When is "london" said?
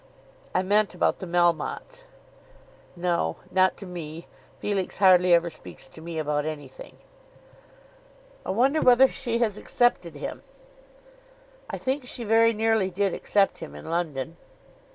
13.91-14.37